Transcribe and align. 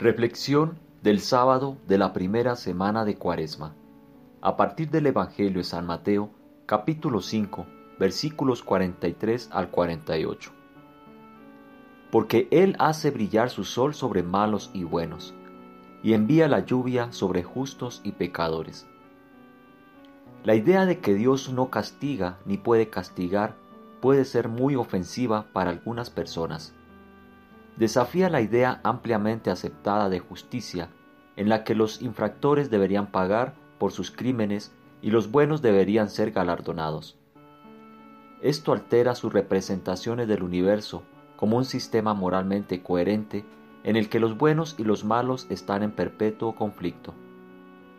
Reflexión 0.00 0.78
del 1.02 1.20
sábado 1.20 1.76
de 1.86 1.98
la 1.98 2.14
primera 2.14 2.56
semana 2.56 3.04
de 3.04 3.16
Cuaresma. 3.16 3.74
A 4.40 4.56
partir 4.56 4.88
del 4.88 5.04
Evangelio 5.04 5.58
de 5.58 5.64
San 5.64 5.84
Mateo, 5.84 6.30
capítulo 6.64 7.20
5, 7.20 7.66
versículos 7.98 8.62
43 8.62 9.50
al 9.52 9.70
48. 9.70 10.52
Porque 12.10 12.48
Él 12.50 12.76
hace 12.78 13.10
brillar 13.10 13.50
su 13.50 13.64
sol 13.64 13.92
sobre 13.92 14.22
malos 14.22 14.70
y 14.72 14.84
buenos, 14.84 15.34
y 16.02 16.14
envía 16.14 16.48
la 16.48 16.64
lluvia 16.64 17.12
sobre 17.12 17.42
justos 17.42 18.00
y 18.02 18.12
pecadores. 18.12 18.86
La 20.44 20.54
idea 20.54 20.86
de 20.86 21.00
que 21.00 21.12
Dios 21.12 21.52
no 21.52 21.68
castiga 21.68 22.38
ni 22.46 22.56
puede 22.56 22.88
castigar 22.88 23.54
puede 24.00 24.24
ser 24.24 24.48
muy 24.48 24.76
ofensiva 24.76 25.48
para 25.52 25.68
algunas 25.68 26.08
personas 26.08 26.74
desafía 27.76 28.28
la 28.30 28.40
idea 28.40 28.80
ampliamente 28.84 29.50
aceptada 29.50 30.08
de 30.08 30.20
justicia, 30.20 30.90
en 31.36 31.48
la 31.48 31.64
que 31.64 31.74
los 31.74 32.02
infractores 32.02 32.70
deberían 32.70 33.10
pagar 33.10 33.54
por 33.78 33.92
sus 33.92 34.10
crímenes 34.10 34.72
y 35.02 35.10
los 35.10 35.30
buenos 35.30 35.62
deberían 35.62 36.10
ser 36.10 36.32
galardonados. 36.32 37.16
Esto 38.42 38.72
altera 38.72 39.14
sus 39.14 39.32
representaciones 39.32 40.28
del 40.28 40.42
universo 40.42 41.02
como 41.36 41.56
un 41.56 41.64
sistema 41.64 42.14
moralmente 42.14 42.82
coherente 42.82 43.44
en 43.84 43.96
el 43.96 44.08
que 44.08 44.20
los 44.20 44.36
buenos 44.36 44.74
y 44.78 44.84
los 44.84 45.04
malos 45.04 45.46
están 45.48 45.82
en 45.82 45.92
perpetuo 45.92 46.54
conflicto. 46.54 47.14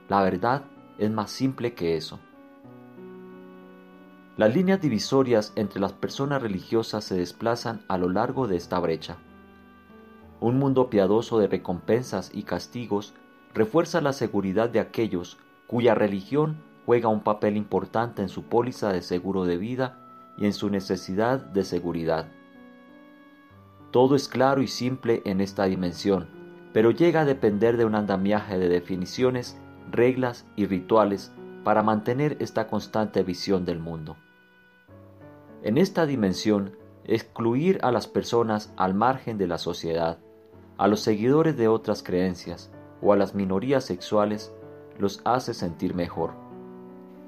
La 0.09 0.21
verdad 0.21 0.63
es 0.97 1.09
más 1.09 1.31
simple 1.31 1.73
que 1.73 1.97
eso. 1.97 2.19
Las 4.37 4.55
líneas 4.55 4.81
divisorias 4.81 5.53
entre 5.55 5.79
las 5.79 5.93
personas 5.93 6.41
religiosas 6.41 7.03
se 7.03 7.15
desplazan 7.15 7.81
a 7.87 7.97
lo 7.97 8.09
largo 8.09 8.47
de 8.47 8.57
esta 8.57 8.79
brecha. 8.79 9.17
Un 10.41 10.57
mundo 10.57 10.89
piadoso 10.89 11.37
de 11.37 11.45
recompensas 11.45 12.31
y 12.33 12.43
castigos 12.43 13.13
refuerza 13.53 14.01
la 14.01 14.11
seguridad 14.11 14.71
de 14.71 14.79
aquellos 14.79 15.37
cuya 15.67 15.93
religión 15.93 16.63
juega 16.87 17.09
un 17.09 17.21
papel 17.21 17.57
importante 17.57 18.23
en 18.23 18.27
su 18.27 18.45
póliza 18.45 18.91
de 18.91 19.03
seguro 19.03 19.45
de 19.45 19.57
vida 19.57 19.99
y 20.39 20.47
en 20.47 20.53
su 20.53 20.71
necesidad 20.71 21.39
de 21.39 21.63
seguridad. 21.63 22.25
Todo 23.91 24.15
es 24.15 24.27
claro 24.27 24.63
y 24.63 24.67
simple 24.67 25.21
en 25.25 25.41
esta 25.41 25.65
dimensión, 25.65 26.27
pero 26.73 26.89
llega 26.89 27.21
a 27.21 27.25
depender 27.25 27.77
de 27.77 27.85
un 27.85 27.93
andamiaje 27.93 28.57
de 28.57 28.67
definiciones, 28.67 29.61
reglas 29.91 30.47
y 30.55 30.65
rituales 30.65 31.31
para 31.63 31.83
mantener 31.83 32.37
esta 32.39 32.65
constante 32.65 33.21
visión 33.21 33.63
del 33.63 33.77
mundo. 33.77 34.17
En 35.61 35.77
esta 35.77 36.07
dimensión, 36.07 36.75
excluir 37.03 37.77
a 37.83 37.91
las 37.91 38.07
personas 38.07 38.73
al 38.75 38.95
margen 38.95 39.37
de 39.37 39.45
la 39.45 39.59
sociedad 39.59 40.17
a 40.81 40.87
los 40.87 41.01
seguidores 41.01 41.55
de 41.57 41.67
otras 41.67 42.01
creencias 42.01 42.71
o 43.03 43.13
a 43.13 43.15
las 43.15 43.35
minorías 43.35 43.85
sexuales 43.85 44.51
los 44.97 45.21
hace 45.25 45.53
sentir 45.53 45.93
mejor. 45.93 46.31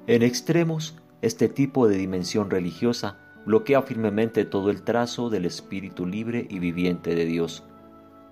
En 0.08 0.24
extremos, 0.24 0.98
este 1.22 1.48
tipo 1.48 1.86
de 1.86 1.96
dimensión 1.96 2.50
religiosa 2.50 3.16
bloquea 3.46 3.82
firmemente 3.82 4.44
todo 4.44 4.70
el 4.70 4.82
trazo 4.82 5.30
del 5.30 5.44
espíritu 5.44 6.04
libre 6.04 6.48
y 6.50 6.58
viviente 6.58 7.14
de 7.14 7.26
Dios, 7.26 7.62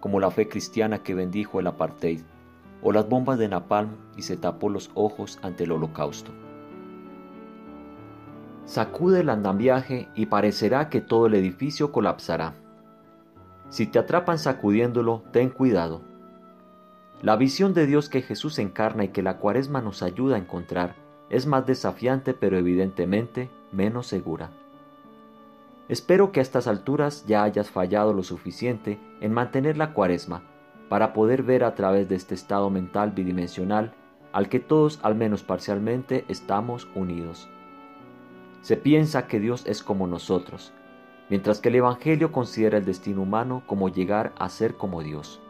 como 0.00 0.18
la 0.18 0.32
fe 0.32 0.48
cristiana 0.48 1.04
que 1.04 1.14
bendijo 1.14 1.60
el 1.60 1.68
apartheid, 1.68 2.22
o 2.82 2.90
las 2.90 3.08
bombas 3.08 3.38
de 3.38 3.46
napalm 3.46 3.90
y 4.16 4.22
se 4.22 4.36
tapó 4.36 4.70
los 4.70 4.90
ojos 4.94 5.38
ante 5.42 5.62
el 5.62 5.70
holocausto. 5.70 6.32
Sacude 8.64 9.20
el 9.20 9.30
andamiaje 9.30 10.08
y 10.16 10.26
parecerá 10.26 10.88
que 10.88 11.00
todo 11.00 11.26
el 11.26 11.34
edificio 11.34 11.92
colapsará. 11.92 12.56
Si 13.72 13.86
te 13.86 13.98
atrapan 13.98 14.38
sacudiéndolo, 14.38 15.22
ten 15.32 15.48
cuidado. 15.48 16.02
La 17.22 17.36
visión 17.36 17.72
de 17.72 17.86
Dios 17.86 18.10
que 18.10 18.20
Jesús 18.20 18.58
encarna 18.58 19.04
y 19.04 19.08
que 19.08 19.22
la 19.22 19.38
cuaresma 19.38 19.80
nos 19.80 20.02
ayuda 20.02 20.36
a 20.36 20.38
encontrar 20.38 20.94
es 21.30 21.46
más 21.46 21.64
desafiante 21.64 22.34
pero 22.34 22.58
evidentemente 22.58 23.48
menos 23.72 24.06
segura. 24.06 24.50
Espero 25.88 26.32
que 26.32 26.40
a 26.40 26.42
estas 26.42 26.66
alturas 26.66 27.24
ya 27.26 27.44
hayas 27.44 27.70
fallado 27.70 28.12
lo 28.12 28.22
suficiente 28.22 29.00
en 29.22 29.32
mantener 29.32 29.78
la 29.78 29.94
cuaresma 29.94 30.42
para 30.90 31.14
poder 31.14 31.42
ver 31.42 31.64
a 31.64 31.74
través 31.74 32.10
de 32.10 32.16
este 32.16 32.34
estado 32.34 32.68
mental 32.68 33.12
bidimensional 33.12 33.94
al 34.34 34.50
que 34.50 34.60
todos 34.60 35.00
al 35.02 35.14
menos 35.14 35.44
parcialmente 35.44 36.26
estamos 36.28 36.88
unidos. 36.94 37.48
Se 38.60 38.76
piensa 38.76 39.28
que 39.28 39.40
Dios 39.40 39.64
es 39.64 39.82
como 39.82 40.06
nosotros, 40.06 40.74
mientras 41.32 41.60
que 41.60 41.70
el 41.70 41.76
Evangelio 41.76 42.30
considera 42.30 42.76
el 42.76 42.84
destino 42.84 43.22
humano 43.22 43.62
como 43.64 43.88
llegar 43.88 44.34
a 44.38 44.50
ser 44.50 44.74
como 44.74 45.02
Dios. 45.02 45.40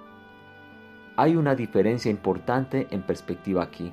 Hay 1.16 1.34
una 1.34 1.56
diferencia 1.56 2.08
importante 2.08 2.86
en 2.92 3.02
perspectiva 3.02 3.64
aquí. 3.64 3.92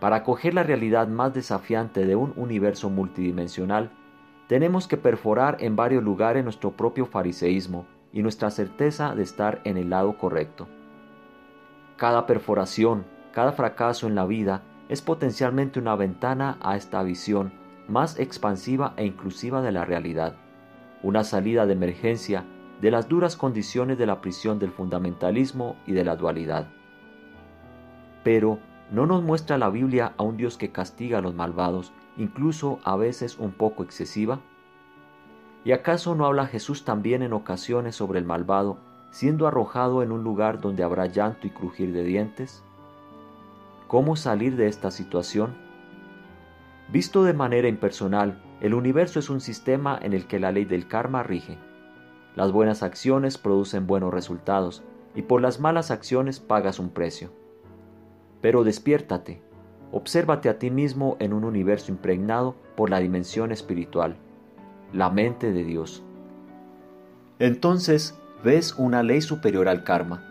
Para 0.00 0.16
acoger 0.16 0.54
la 0.54 0.62
realidad 0.62 1.06
más 1.06 1.34
desafiante 1.34 2.06
de 2.06 2.16
un 2.16 2.32
universo 2.36 2.88
multidimensional, 2.88 3.90
tenemos 4.46 4.88
que 4.88 4.96
perforar 4.96 5.58
en 5.60 5.76
varios 5.76 6.02
lugares 6.02 6.42
nuestro 6.42 6.70
propio 6.70 7.04
fariseísmo 7.04 7.84
y 8.10 8.22
nuestra 8.22 8.50
certeza 8.50 9.14
de 9.14 9.24
estar 9.24 9.60
en 9.64 9.76
el 9.76 9.90
lado 9.90 10.16
correcto. 10.16 10.68
Cada 11.98 12.24
perforación, 12.24 13.04
cada 13.32 13.52
fracaso 13.52 14.06
en 14.06 14.14
la 14.14 14.24
vida 14.24 14.62
es 14.88 15.02
potencialmente 15.02 15.80
una 15.80 15.96
ventana 15.96 16.56
a 16.62 16.78
esta 16.78 17.02
visión 17.02 17.52
más 17.88 18.18
expansiva 18.18 18.94
e 18.96 19.04
inclusiva 19.04 19.60
de 19.60 19.72
la 19.72 19.84
realidad 19.84 20.47
una 21.02 21.24
salida 21.24 21.66
de 21.66 21.72
emergencia 21.74 22.44
de 22.80 22.90
las 22.90 23.08
duras 23.08 23.36
condiciones 23.36 23.98
de 23.98 24.06
la 24.06 24.20
prisión 24.20 24.58
del 24.58 24.70
fundamentalismo 24.70 25.76
y 25.86 25.92
de 25.92 26.04
la 26.04 26.16
dualidad. 26.16 26.68
Pero, 28.24 28.58
¿no 28.90 29.06
nos 29.06 29.22
muestra 29.22 29.58
la 29.58 29.70
Biblia 29.70 30.12
a 30.16 30.22
un 30.22 30.36
Dios 30.36 30.56
que 30.56 30.70
castiga 30.70 31.18
a 31.18 31.20
los 31.20 31.34
malvados, 31.34 31.92
incluso 32.16 32.78
a 32.84 32.96
veces 32.96 33.38
un 33.38 33.52
poco 33.52 33.82
excesiva? 33.82 34.40
¿Y 35.64 35.72
acaso 35.72 36.14
no 36.14 36.26
habla 36.26 36.46
Jesús 36.46 36.84
también 36.84 37.22
en 37.22 37.32
ocasiones 37.32 37.96
sobre 37.96 38.18
el 38.18 38.24
malvado, 38.24 38.78
siendo 39.10 39.46
arrojado 39.46 40.02
en 40.02 40.12
un 40.12 40.22
lugar 40.22 40.60
donde 40.60 40.82
habrá 40.82 41.06
llanto 41.06 41.46
y 41.46 41.50
crujir 41.50 41.92
de 41.92 42.04
dientes? 42.04 42.62
¿Cómo 43.88 44.16
salir 44.16 44.56
de 44.56 44.68
esta 44.68 44.90
situación? 44.90 45.67
Visto 46.90 47.22
de 47.22 47.34
manera 47.34 47.68
impersonal, 47.68 48.40
el 48.62 48.72
universo 48.72 49.18
es 49.18 49.28
un 49.28 49.40
sistema 49.40 49.98
en 50.00 50.14
el 50.14 50.26
que 50.26 50.40
la 50.40 50.52
ley 50.52 50.64
del 50.64 50.88
karma 50.88 51.22
rige. 51.22 51.58
Las 52.34 52.50
buenas 52.50 52.82
acciones 52.82 53.36
producen 53.36 53.86
buenos 53.86 54.12
resultados 54.12 54.82
y 55.14 55.22
por 55.22 55.42
las 55.42 55.60
malas 55.60 55.90
acciones 55.90 56.40
pagas 56.40 56.78
un 56.78 56.88
precio. 56.88 57.30
Pero 58.40 58.64
despiértate, 58.64 59.42
obsérvate 59.92 60.48
a 60.48 60.58
ti 60.58 60.70
mismo 60.70 61.16
en 61.20 61.34
un 61.34 61.44
universo 61.44 61.92
impregnado 61.92 62.54
por 62.74 62.88
la 62.88 63.00
dimensión 63.00 63.52
espiritual, 63.52 64.16
la 64.92 65.10
mente 65.10 65.52
de 65.52 65.64
Dios. 65.64 66.02
Entonces 67.38 68.18
ves 68.42 68.74
una 68.78 69.02
ley 69.02 69.20
superior 69.20 69.68
al 69.68 69.84
karma. 69.84 70.24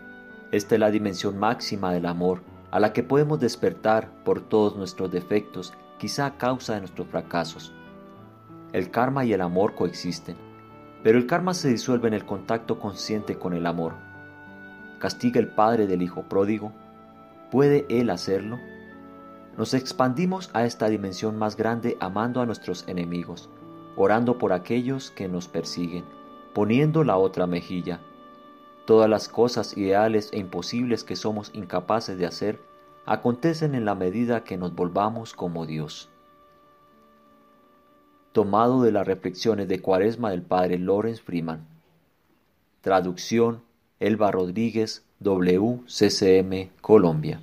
Esta 0.50 0.74
es 0.74 0.80
la 0.80 0.90
dimensión 0.90 1.38
máxima 1.38 1.92
del 1.92 2.06
amor, 2.06 2.40
a 2.70 2.80
la 2.80 2.92
que 2.92 3.02
podemos 3.02 3.38
despertar 3.38 4.24
por 4.24 4.40
todos 4.40 4.76
nuestros 4.76 5.10
defectos, 5.10 5.72
quizá 5.98 6.26
a 6.26 6.38
causa 6.38 6.74
de 6.74 6.80
nuestros 6.80 7.08
fracasos. 7.08 7.72
El 8.72 8.90
karma 8.90 9.24
y 9.24 9.32
el 9.32 9.40
amor 9.40 9.74
coexisten, 9.74 10.36
pero 11.02 11.18
el 11.18 11.26
karma 11.26 11.54
se 11.54 11.68
disuelve 11.68 12.08
en 12.08 12.14
el 12.14 12.24
contacto 12.24 12.78
consciente 12.78 13.38
con 13.38 13.52
el 13.52 13.66
amor. 13.66 13.94
¿Castiga 14.98 15.40
el 15.40 15.48
padre 15.48 15.86
del 15.86 16.02
hijo 16.02 16.22
pródigo? 16.22 16.72
¿Puede 17.50 17.86
él 17.88 18.10
hacerlo? 18.10 18.58
Nos 19.56 19.74
expandimos 19.74 20.50
a 20.52 20.64
esta 20.64 20.88
dimensión 20.88 21.36
más 21.36 21.56
grande 21.56 21.96
amando 22.00 22.40
a 22.40 22.46
nuestros 22.46 22.86
enemigos, 22.86 23.48
orando 23.96 24.38
por 24.38 24.52
aquellos 24.52 25.10
que 25.10 25.28
nos 25.28 25.48
persiguen, 25.48 26.04
poniendo 26.52 27.04
la 27.04 27.16
otra 27.16 27.46
mejilla. 27.46 28.00
Todas 28.86 29.10
las 29.10 29.28
cosas 29.28 29.76
ideales 29.76 30.30
e 30.32 30.38
imposibles 30.38 31.04
que 31.04 31.16
somos 31.16 31.50
incapaces 31.54 32.18
de 32.18 32.26
hacer 32.26 32.60
acontecen 33.08 33.74
en 33.74 33.84
la 33.84 33.94
medida 33.94 34.44
que 34.44 34.56
nos 34.56 34.74
volvamos 34.74 35.34
como 35.34 35.66
Dios 35.66 36.10
tomado 38.38 38.82
de 38.82 38.92
las 38.92 39.04
reflexiones 39.04 39.66
de 39.66 39.80
Cuaresma 39.80 40.30
del 40.30 40.42
padre 40.42 40.78
Lawrence 40.78 41.20
Freeman. 41.20 41.66
Traducción 42.82 43.62
Elba 43.98 44.30
Rodríguez, 44.30 45.04
WCCM, 45.18 46.70
Colombia. 46.80 47.40